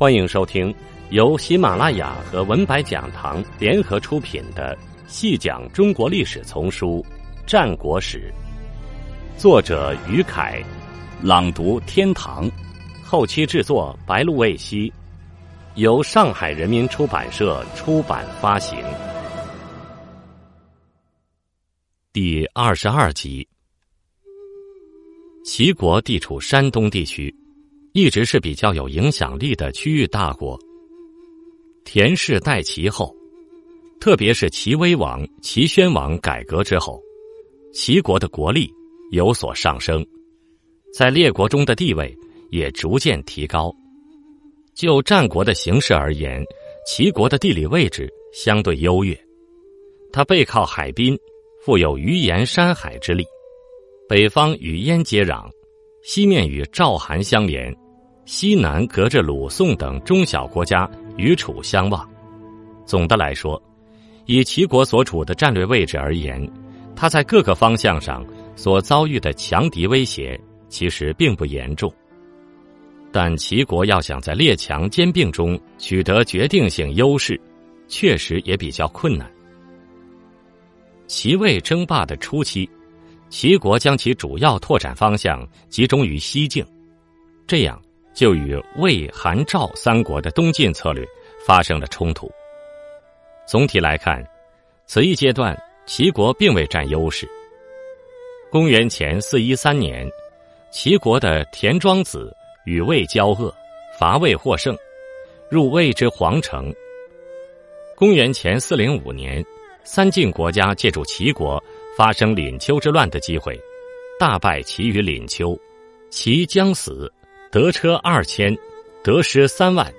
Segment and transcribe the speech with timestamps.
[0.00, 0.74] 欢迎收听
[1.10, 4.74] 由喜马拉雅和文白讲堂联合出品的
[5.06, 7.04] 《细讲中国历史丛书·
[7.46, 8.32] 战国史》，
[9.38, 10.64] 作者于凯，
[11.22, 12.50] 朗读天堂，
[13.04, 14.90] 后期制作白露未晞，
[15.74, 18.82] 由上海人民出版社出版发行。
[22.10, 23.46] 第二十二集，
[25.44, 27.36] 齐国地处山东地区。
[27.92, 30.58] 一直是比较有影响力的区域大国。
[31.84, 33.12] 田氏代齐后，
[33.98, 37.02] 特别是齐威王、齐宣王改革之后，
[37.72, 38.72] 齐国的国力
[39.10, 40.06] 有所上升，
[40.94, 42.16] 在列国中的地位
[42.50, 43.74] 也逐渐提高。
[44.72, 46.44] 就战国的形势而言，
[46.86, 49.18] 齐国的地理位置相对优越，
[50.12, 51.18] 它背靠海滨，
[51.64, 53.24] 富有鱼盐山海之力，
[54.08, 55.50] 北方与燕接壤。
[56.02, 57.70] 西面与赵、韩相连，
[58.24, 62.08] 西南隔着鲁、宋等中小国家与楚相望。
[62.84, 63.60] 总的来说，
[64.26, 66.48] 以齐国所处的战略位置而言，
[66.94, 71.92] 它在各个方向上所遭遇的强敌威胁其实并不严重。
[73.12, 77.40] 但齐国要想在列强兼并中取得决定性优势，
[77.88, 79.28] 确实也比较困难。
[81.08, 82.68] 齐魏争霸的初期。
[83.28, 86.66] 齐国将其主要拓展方向集中于西境，
[87.46, 87.80] 这样
[88.14, 91.06] 就与魏、韩、赵三国的东进策略
[91.46, 92.30] 发生了冲突。
[93.46, 94.24] 总体来看，
[94.86, 97.28] 此一阶段齐国并未占优势。
[98.50, 100.08] 公元前四一三年，
[100.70, 103.54] 齐国的田庄子与魏交恶，
[103.98, 104.76] 伐魏获胜，
[105.50, 106.72] 入魏之皇城。
[107.96, 109.44] 公元前四零五年，
[109.84, 111.62] 三晋国家借助齐国。
[111.96, 113.60] 发生廪丘之乱的机会，
[114.18, 115.58] 大败齐于廪丘，
[116.08, 117.12] 齐将死，
[117.52, 118.56] 得车二千，
[119.02, 119.92] 得师三万，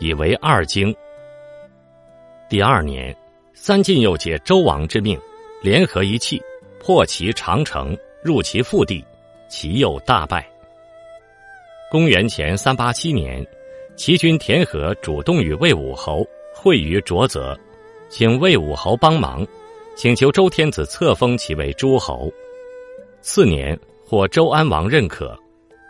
[0.00, 0.92] 以为二京。
[2.48, 3.16] 第二年，
[3.54, 5.16] 三晋又借周王之命，
[5.62, 6.42] 联合一气，
[6.80, 9.04] 破其长城，入其腹地，
[9.48, 10.44] 齐又大败。
[11.92, 13.46] 公元前三八七年，
[13.94, 17.56] 齐军田和主动与魏武侯会于浊泽，
[18.08, 19.46] 请魏武侯帮忙。
[19.94, 22.30] 请求周天子册封其为诸侯，
[23.20, 25.38] 次年获周安王认可，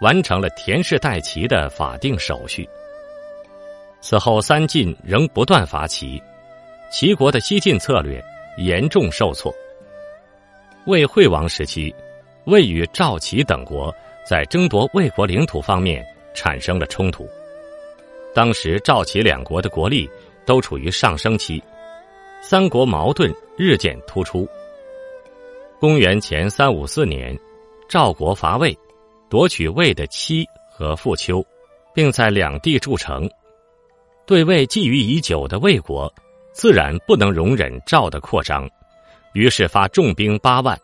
[0.01, 2.69] 完成了田氏代齐的法定手续。
[4.01, 6.23] 此后三晋仍不断伐齐，
[6.91, 8.23] 齐国的西进策略
[8.59, 9.53] 严重受挫。
[10.87, 11.95] 魏惠王时期，
[12.45, 13.93] 魏与赵、齐等国
[14.25, 17.29] 在争夺魏国领土方面产生了冲突。
[18.35, 20.09] 当时赵、齐两国的国力
[20.45, 21.63] 都处于上升期。
[22.43, 24.47] 三国矛盾日渐突出。
[25.81, 27.37] 公元前三五四年，
[27.89, 28.79] 赵国伐魏，
[29.29, 31.45] 夺取魏的妻和富丘，
[31.95, 33.29] 并在两地筑城。
[34.27, 36.13] 对魏觊觎已久的魏国，
[36.53, 38.69] 自然不能容忍赵的扩张，
[39.35, 40.79] 于是发重兵八万，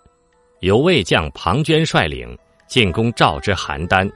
[0.61, 2.37] 由魏将庞涓率领
[2.67, 4.11] 进攻赵之邯郸。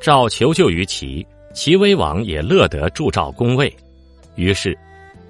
[0.00, 3.74] 赵求救于齐，齐威王也乐得助赵攻魏，
[4.36, 4.76] 于是。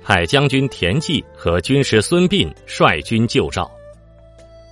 [0.00, 3.70] 派将军田忌和军师孙膑率军救赵，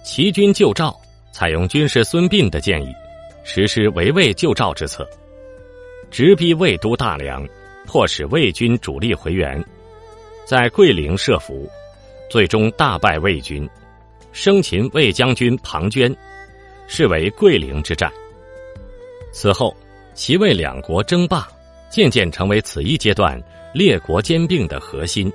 [0.03, 0.98] 齐军救赵，
[1.36, 2.91] 采用军师孙膑的建议，
[3.44, 5.06] 实施围魏救赵之策，
[6.10, 7.47] 直逼魏都大梁，
[7.84, 9.62] 迫使魏军主力回援，
[10.47, 11.69] 在桂陵设伏，
[12.30, 13.69] 最终大败魏军，
[14.32, 16.16] 生擒魏将军庞涓，
[16.86, 18.10] 是为桂陵之战。
[19.30, 19.76] 此后，
[20.14, 21.47] 齐魏两国争霸，
[21.91, 23.38] 渐渐成为此一阶段。
[23.74, 25.30] 列国兼并的核心。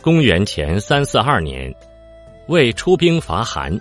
[0.00, 1.72] 公元前三四二年，
[2.48, 3.78] 魏出兵伐韩，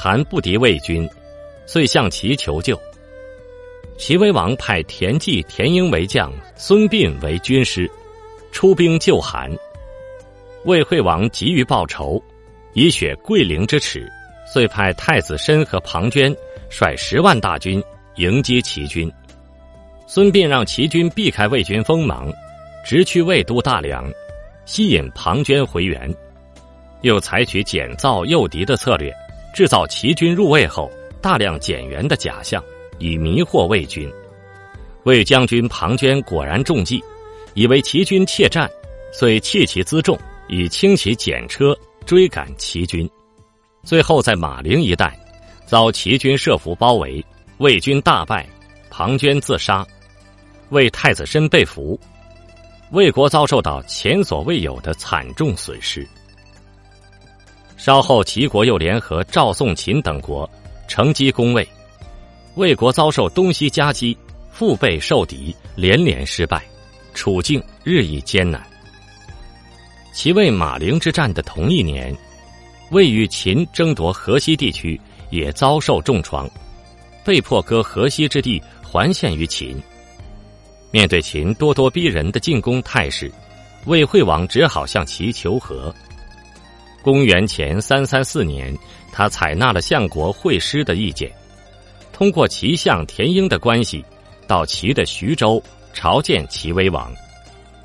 [0.00, 1.10] 韩不敌魏军，
[1.66, 2.80] 遂向齐求救。
[3.96, 7.90] 齐威王派田忌、田婴为将，孙膑为军师，
[8.52, 9.50] 出兵救韩。
[10.64, 12.22] 魏惠王急于报仇，
[12.74, 14.08] 以雪桂陵之耻，
[14.46, 16.32] 遂派太子申和庞涓
[16.70, 17.82] 率十万大军
[18.14, 19.10] 迎击齐军。
[20.06, 22.32] 孙膑让齐军避开魏军锋芒，
[22.84, 24.08] 直趋魏都大梁，
[24.64, 26.08] 吸引庞涓回援。
[27.02, 29.12] 又采取减造诱敌的策略，
[29.58, 30.88] 制造齐军入魏后
[31.20, 32.62] 大量减员的假象，
[33.00, 34.08] 以迷惑魏军。
[35.02, 37.02] 魏将军庞涓果然中计，
[37.54, 38.70] 以为齐军怯战，
[39.12, 40.16] 遂弃其辎重，
[40.46, 41.76] 以轻骑简车
[42.06, 43.10] 追赶齐军。
[43.82, 45.18] 最后在马陵一带，
[45.66, 47.20] 遭齐军设伏包围，
[47.56, 48.48] 魏军大败，
[48.88, 49.84] 庞涓自杀。
[50.68, 51.98] 魏太子申被俘，
[52.92, 56.06] 魏国遭受到前所未有的惨重损失。
[57.78, 60.48] 稍后，齐国又联合赵、宋、秦等国
[60.88, 61.66] 乘机攻魏，
[62.56, 64.18] 魏国遭受东西夹击，
[64.50, 66.62] 腹背受敌，连连失败，
[67.14, 68.60] 处境日益艰难。
[70.12, 72.14] 其为马陵之战的同一年，
[72.90, 76.50] 魏与秦争夺河西地区，也遭受重创，
[77.24, 79.80] 被迫割河西之地还献于秦。
[80.90, 83.30] 面对秦咄咄逼人的进攻态势，
[83.84, 85.94] 魏惠王只好向齐求和。
[87.10, 88.76] 公元前三三四年，
[89.10, 91.32] 他采纳了相国惠施的意见，
[92.12, 94.04] 通过齐相田婴的关系，
[94.46, 95.62] 到齐的徐州
[95.94, 97.10] 朝见齐威王，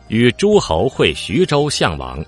[0.09, 2.21] 与诸侯会徐州相王，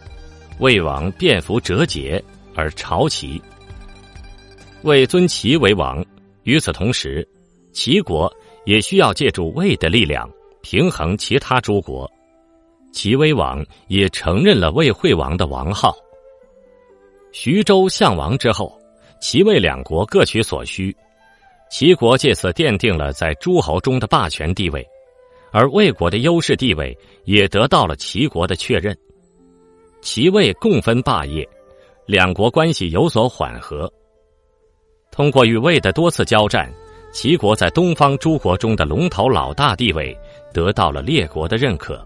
[0.60, 2.24] 魏王便服折节
[2.56, 3.42] 而朝齐。
[4.84, 6.02] 为尊齐为王，
[6.44, 7.28] 与此同时，
[7.74, 8.34] 齐国
[8.66, 10.30] 也需要借助魏的力量。
[10.62, 12.10] 平衡其他诸国，
[12.94, 15.94] 齐威王也承认了魏惠王的王号。
[17.38, 18.80] 徐州项王之后，
[19.20, 20.96] 齐魏两国各取所需，
[21.70, 24.88] 齐国借此奠定了在诸侯中的霸权地位，
[25.52, 28.98] 而魏国的优势地位也得到了齐国的确认。
[30.02, 31.46] 齐魏共分霸业，
[32.06, 33.92] 两国关系有所缓和。
[35.12, 36.74] 通过与魏的多次交战。
[37.12, 40.18] 齐国在东方诸国中的龙头老大地位
[40.54, 42.06] 得到了列国的认可。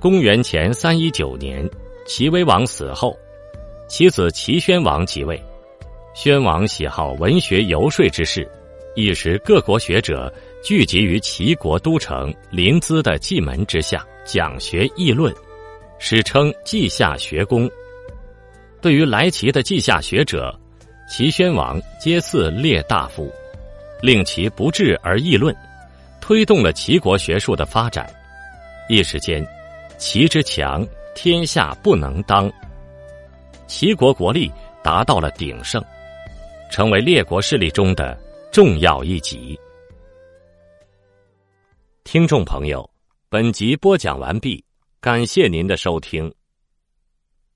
[0.00, 1.68] 公元前三一九年，
[2.06, 3.14] 齐威王死后，
[3.88, 5.40] 其子齐宣王即位。
[6.14, 8.48] 宣王喜好文学游说之事，
[8.94, 15.34] 一时各国学者聚集于齐国都城临淄的蓟门之下，讲学议论，
[15.98, 17.70] 史称稷下学宫。
[18.80, 20.58] 对于来齐的稷下学者。
[21.08, 23.32] 齐宣王皆赐列大夫，
[24.02, 25.54] 令其不治而议论，
[26.20, 28.12] 推动了齐国学术的发展。
[28.88, 29.46] 一时间，
[29.98, 30.84] 齐之强，
[31.14, 32.52] 天下不能当。
[33.66, 34.50] 齐国国力
[34.82, 35.82] 达到了鼎盛，
[36.70, 38.16] 成为列国势力中的
[38.52, 39.58] 重要一极。
[42.04, 42.88] 听众朋友，
[43.28, 44.64] 本集播讲完毕，
[45.00, 46.32] 感谢您的收听。